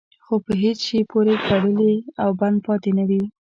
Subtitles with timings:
[0.25, 1.93] خو په هېڅ شي پورې تړلی
[2.23, 3.23] او بند پاتې نه وي.